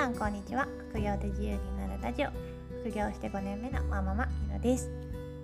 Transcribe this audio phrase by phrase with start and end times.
[0.00, 0.66] さんこんにちは。
[0.88, 2.30] 副業で自由になるラジオ。
[2.80, 4.90] 副業して5年目のマママひろです。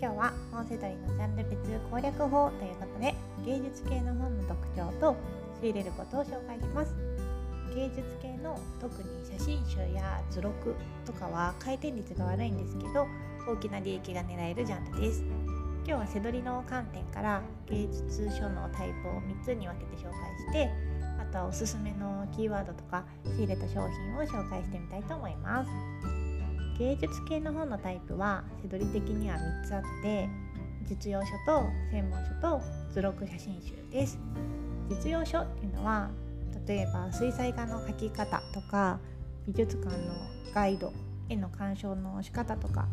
[0.00, 3.14] 今日は本セドリのジャンル別攻略法ということで
[3.44, 5.14] 芸術系の本の特徴と
[5.60, 6.94] 仕入れることを紹介します。
[7.74, 13.06] 芸術系の特に写真集や図録とかは回転率が悪いんですけど
[13.46, 15.22] 大きな利益が狙えるジャンルです。
[15.84, 20.70] 今日は背取りの観点から芸術書のタイプを3つに分けて紹介して
[21.36, 25.70] とおすすめのキーワードとか仕入れた商品を紹介してみたいと思います。
[26.78, 30.28] 芸術系の本のタイプは背取り的には3つあって
[30.88, 32.60] 実用書と専門書と
[32.92, 34.18] 図録写真集です。
[34.88, 36.10] 実用書っていうのは
[36.66, 38.98] 例えば水彩画の描き方とか
[39.46, 40.14] 美術館の
[40.54, 40.92] ガイド
[41.28, 42.88] 絵の鑑賞の仕方とか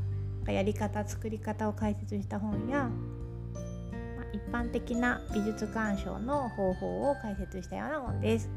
[0.48, 2.90] やり方作り方を解説した本や、
[4.34, 8.50] 一般的な美術鑑賞の方法を解説したような本です。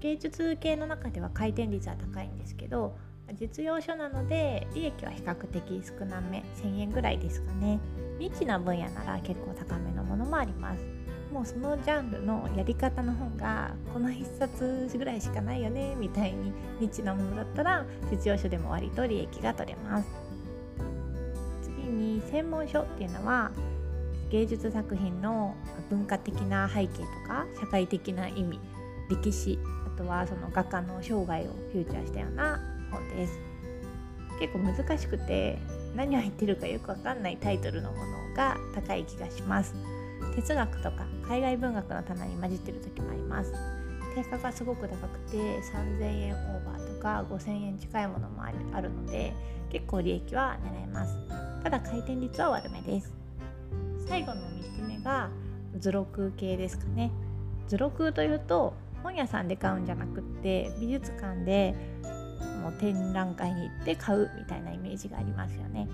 [0.00, 2.94] 芸術系の中では回転率は高いんですけど
[3.40, 7.80] 実用書なので利益は比較的少なめ1000円ぐらいですかね。
[8.18, 10.84] 未知な分野なら結構高めのものもあります。
[11.32, 20.08] もうそのジャンルのやり方の本がこの1冊ぐらいしかないよねみたいにニッチなものだったら実用書でも割と利益が取れます。
[21.62, 23.50] 次に専門書っていうのは
[24.34, 25.54] 芸術作品の
[25.88, 28.58] 文化的な背景とか社会的な意味
[29.08, 32.58] 歴史あとはその画家の生涯をフューチャーしたような
[32.90, 33.38] 本です。
[34.40, 35.60] 結構難しくて
[35.94, 39.72] 何を言ってるかよくわかんないタイトルのものが高い気がします。
[40.34, 43.52] 哲学とか海外文学の棚に混じってる時もあります。
[44.16, 49.32] 定価がすごく高くて3000円オーバーとか5000円近いものもあるので
[49.70, 51.16] 結構利益は狙えます。
[51.62, 53.23] ただ回転率は悪めです。
[54.08, 55.30] 最後の3つ目が
[55.78, 57.10] 図録系ですかね。
[57.68, 61.74] 図録というと本屋さんで買うんじゃなくって美術館で
[62.62, 65.88] もう展覧会に行って買うみたいなイメージがありますよね。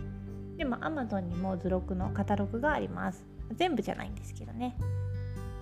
[0.56, 3.24] でも Amazon にも図録のカタログがあります。
[3.56, 4.76] 全部じゃないんですけどね。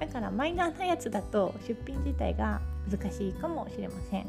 [0.00, 2.60] だからマイナーなやつだと出品自体が
[2.90, 4.26] 難しいかもしれません。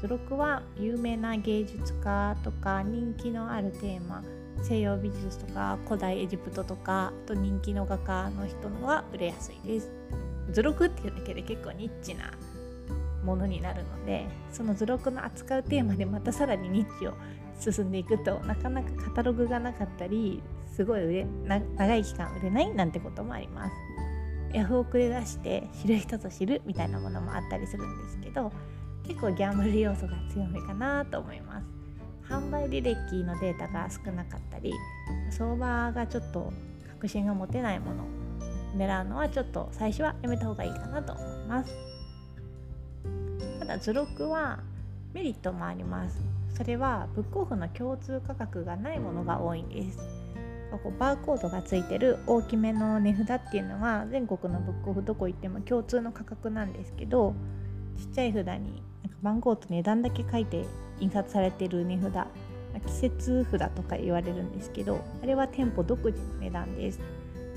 [0.00, 4.22] 図録は有名な芸術家とか人気のあるテーマ
[4.62, 9.90] 西洋美術とか古代エジプトとかと人気の画家の人のは売れやすいです。
[10.50, 12.32] 図録っていうだけで結構ニッチな
[13.24, 17.14] ものになるのでその図録の扱うテーマでまたさらにニッチを
[17.60, 20.42] 進んでいくとなかなかカタログがなかったり
[20.74, 21.26] すごい売れ
[21.76, 23.72] 長い期間売れないなんてこともあります。
[24.54, 28.50] ヤフオクで出して知る人ぞ知るみたいなものもあったりするんですけど
[29.06, 31.77] 結構ギャンブル要素が強めかなと思います。
[32.28, 34.72] 販売履歴のデータが少なかったり
[35.30, 36.52] 相場がちょっと
[36.88, 38.04] 確信が持てないもの
[38.76, 41.74] 狙うのはちょっと最初はやめた方がいいかなと思います。
[43.60, 44.60] ただ図録は
[45.14, 46.20] メリットもあります。
[46.54, 49.98] それはブックオフの共通価格がないものが多いんです。
[50.70, 57.34] ここバーコードがついてる大きめの値札っていうのは全国のブックオフどこ行っても共通の価格なんですけど
[57.96, 58.82] ちっちゃい札に
[59.22, 60.66] 番号と値段だけ書いて
[61.00, 62.26] 印刷されてる値札
[62.86, 67.00] 季節札とか言われるんですけどあれは店舗独自の値段です。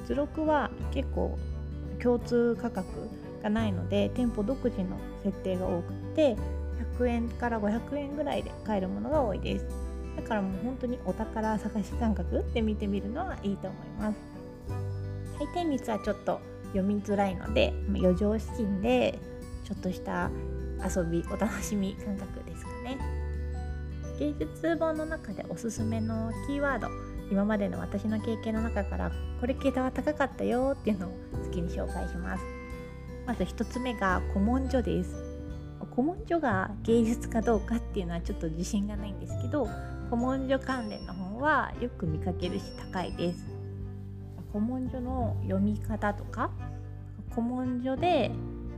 [0.06, 1.38] 図録は結構
[2.02, 2.88] 共通価格
[3.44, 6.35] がないので店舗独自の設定が多くて
[6.97, 9.66] 100円から500円ぐらいで買えるものが多いです。
[10.18, 14.18] だからもう本当にお宝探し感覚で見てみるのはいいと思います。
[15.38, 16.40] 回転率はちょっと
[16.73, 19.19] 読みづらいので余剰資金で
[19.63, 20.29] ちょっとした
[20.84, 22.51] 遊びお楽しみ感覚です
[24.22, 26.90] 芸術本の中でおすすめのキーワード
[27.32, 31.12] 今までの私の経験の中からこれ桁は高かったよっていうのを
[31.46, 32.44] 次に紹介します。
[33.26, 35.09] まず1つ目が古文書です。
[35.96, 39.68] 古文書が芸術かどうかっていうのはちょっと自信がないんですけど
[40.12, 43.48] 古文書関連の本はよく見かけるし高いです。
[44.52, 46.52] 古文書の読み方とか
[47.32, 48.30] 古文書で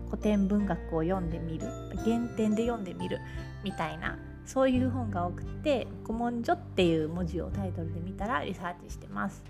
[0.06, 1.68] 古典文学を読んでみる
[2.06, 3.20] 原点で読んでみる
[3.62, 9.44] みたいなそういう本が多くて古文書っていう文字をタイトルで見たらリサーチしてます。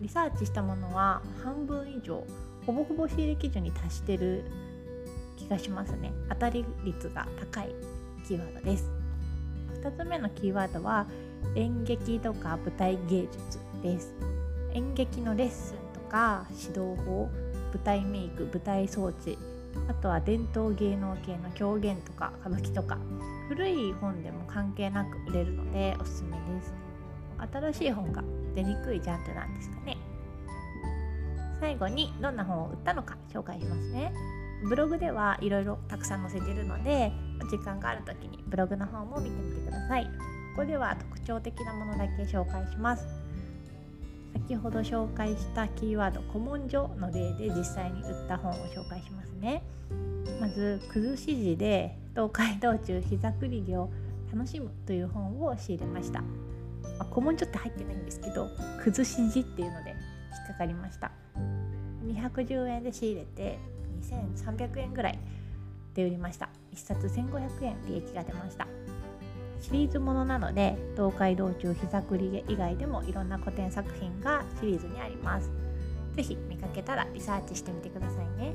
[0.00, 2.22] リサーチしたものは半分以上
[2.66, 4.44] ほぼほぼ仕入れ基準に達してる
[5.36, 6.12] 気がしますね。
[6.28, 7.74] 当たり率が高い
[8.26, 8.90] キーワードです。
[9.82, 11.06] 2つ目のキーワードは
[11.54, 14.14] 演劇とか舞台芸術です。
[14.72, 17.30] 演劇のレッスンとか指導法
[17.72, 19.38] 舞台メイク舞台装置
[19.88, 22.98] あとは伝統芸能系の狂言とか歌舞伎とか
[23.48, 26.74] 古い本でも関係なく売れるのでおすすめです。
[27.52, 28.24] 新しい本が
[28.54, 29.96] 出にくいジャンルなんですかね。
[31.60, 34.12] 最後にどんな本を売ったのか紹介しますね。
[34.64, 37.12] ブログではいろいろたくさん載せてるので
[37.50, 40.04] 時間がある時にブログの方も見てみてください。
[40.04, 43.04] ここでは特徴的なものだけ紹介します。
[44.48, 49.64] 先ほど紹介したキーワード古文書の例で実際に売った本を紹介しますね。
[50.40, 53.90] まず崩し字で東海道中膝くりぎを
[54.32, 56.26] 楽しむという本を仕入れました、ま
[57.00, 58.48] あ、古文書って入ってないんですけど
[58.84, 61.10] 崩し字っていうので引っかかりました。
[62.06, 63.58] 210円で仕入れて
[64.00, 65.18] 2300円ぐらい
[65.92, 66.48] で売りました。
[66.72, 68.68] 1冊1500円利益が出ました。
[69.60, 75.50] シリーズものなので東海道中膝くり以外でもいろんな古典作品がシリーズにあります。
[76.16, 78.54] 是非見かけたらリサーチしてみてくださいね。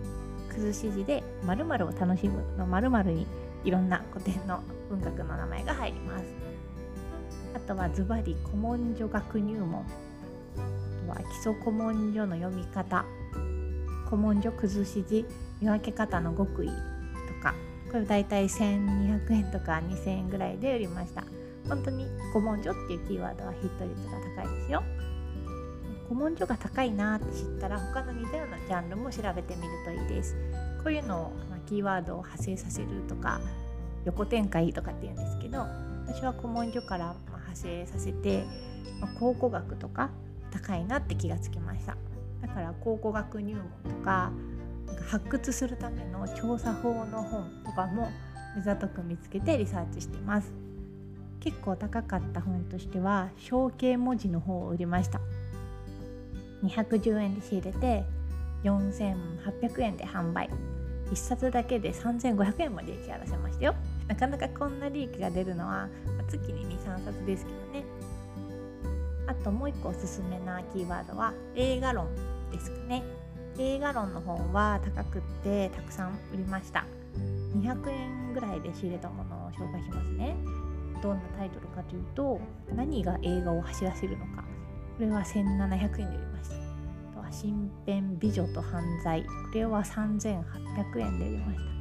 [0.49, 3.27] 崩し字で〇〇を楽しむの〇〇に
[3.63, 6.25] いろんな古典の文学の名前が入ります。
[7.53, 9.81] あとはズバリ古文書学入門。
[9.81, 13.05] あとは基礎古文書の読み方。
[14.05, 15.25] 古文書崩し字
[15.61, 16.73] 見分け方の極意と
[17.43, 17.53] か。
[17.91, 21.25] これ大体1200円とか2000円ぐらいで売りました。
[21.67, 24.83] 本当に古文書っていうキーワードはヒット率が高いですよ。
[26.07, 30.35] 古文書が高いなって知ったら他の似たようなジャンルも調べてみるといいです。
[30.83, 33.39] こういうのを、まキーワードを派生させるとか
[34.05, 35.59] 横展開とかっていうんですけど
[36.07, 38.45] 私は古文書から派生させて、
[38.99, 40.09] ま考古学とか
[40.51, 41.97] 高いなって気がつきました。
[42.41, 44.31] だから考古学入門とか
[45.09, 48.09] 発掘するための調査法の本とかも
[48.55, 50.51] 目ざとく見つけてリサーチしてます。
[51.39, 55.19] 結構高かった本としては象形文字の方を売りました。
[56.63, 58.03] 210円で仕入れて
[58.63, 60.49] 4800円で販売。
[61.11, 63.75] 1冊だけで3500円も利益が出せましたよ。
[64.07, 65.89] なかなかこんな利益が出るのは
[66.29, 67.85] 月に23冊ですけどね。
[69.27, 72.07] あともう一個おすすめなキーワードは映画論
[72.51, 73.03] ですかね。
[73.57, 76.85] 映画論の本は高くってたくさん売りました。
[77.55, 80.35] 200円ぐらいで仕入れたものを紹介しますね。
[81.03, 82.39] どんなタイトルかというと
[82.75, 84.43] 何が映画を走らせるのか。
[84.97, 86.55] これは1700円で売りました。
[86.55, 86.59] あ
[87.15, 89.23] とは新編美女と犯罪。
[89.23, 91.71] これは3800円で売りました。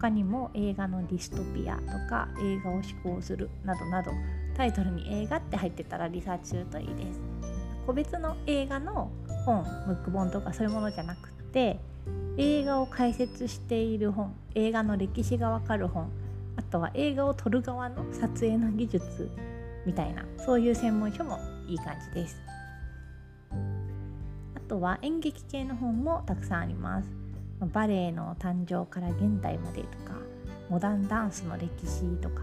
[0.00, 4.10] 他にも映画のディストピアとか映画を思考するなどなど。
[4.56, 7.20] タイトルに映画って入ってたらリサーチするといいです。
[7.86, 9.10] 個別の映画の
[9.44, 11.78] 本ムック本とかそういうものじゃなくて
[12.36, 16.10] 映画を解説している本映画の歴史がわかる本
[16.56, 19.30] あとは映画を撮る側の撮影の技術
[19.86, 22.36] みたいなそういう専門書もいい感じです。
[24.54, 27.08] あとは演劇系の本もたくさんあります。
[27.72, 30.14] バレエの誕生から現代までとか
[30.68, 32.42] モダンダンスの歴史とか。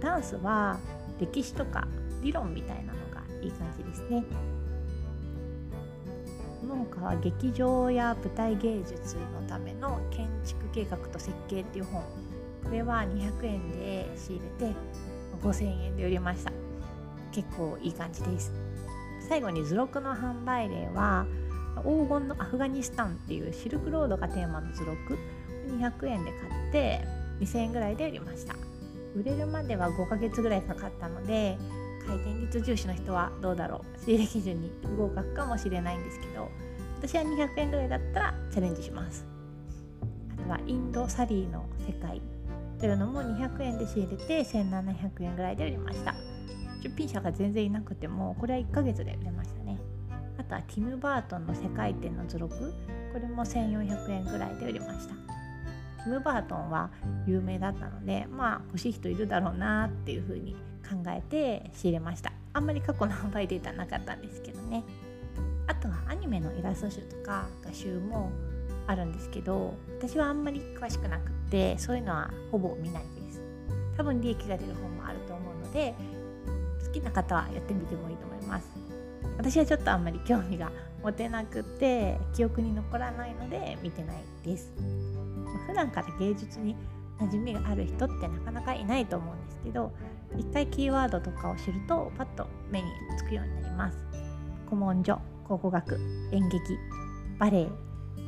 [0.00, 0.78] ダンスは
[1.20, 1.86] 歴史とか
[2.22, 4.24] 理論みたいなのがいい感じですね。
[6.60, 12.02] その他は劇場や舞台芸術のための建築計画と設計っていう本
[12.64, 14.74] これは200円で仕入れて
[15.42, 16.52] 5000円で売りました。
[17.32, 18.52] 結構いい感じです。
[19.28, 21.26] 最後に図録の販売例は
[21.78, 25.18] 黄金のアフガニスタンっていうシルクロードがテーマの図録
[25.68, 27.00] 200円で買って
[27.40, 28.54] 2000円ぐらいで売りました。
[29.14, 31.56] 売れるまでは5ヶ月ぐらいかかったので
[32.06, 33.98] 回転率重視の人はどうだろう。
[34.04, 36.48] 仕入れ基準に不合格かもしれないんですけど
[36.98, 39.26] 私は200円ぐらいだったらチャレンジします。
[40.38, 42.22] あとはインドサリーの世界
[42.78, 46.14] というのも200円で仕入れて1700円ぐらいで売りました。
[46.82, 49.78] 出品者が全然いなくてもこれは1ヶ月で売れましたね。
[50.38, 52.54] あとはティム・バートンの世界展の図録
[53.12, 55.14] これも1400円ぐらいで売りました。
[56.04, 56.90] ティム・バートンは
[57.26, 60.54] 有名だったのでまあ欲しい人いるだろうなっていうふうに
[60.88, 62.32] 考えて仕入れました。
[62.52, 64.84] あんまり過去の販売データなかったんですけどね。
[65.66, 68.30] あとはアニメのイラスト集とか画集も
[68.86, 73.40] あるんですけど私はあんまり詳しくなくってそういうのはほぼ見ないです。
[73.96, 75.94] 多分利益が出る本もあると思うので
[76.84, 78.68] 好きな方はやってみてもいいと思います。
[79.38, 80.70] 私はちょっとあんまり興味が
[81.02, 84.72] 持てなくて記憶に残らないので見てないです。
[85.66, 86.76] 普段から芸術に
[87.18, 89.92] 馴染みがある人ってなかなかいないと思うんですけど
[90.38, 93.98] 一回キーワードとかを知るとパッと目につくようになります。
[94.66, 95.98] 古文書考古学
[96.32, 96.60] 演劇
[97.38, 97.68] バレエ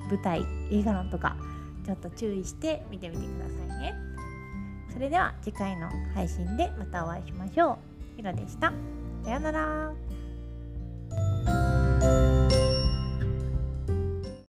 [0.08, 1.36] 舞台映画論とか
[1.84, 3.94] ちょっと注意して見てみてくださいね。
[4.92, 7.72] それでは次回の配信でまたお会いしましょ
[8.14, 8.16] う。
[8.16, 8.72] ひろでした。
[9.24, 9.92] さようなら。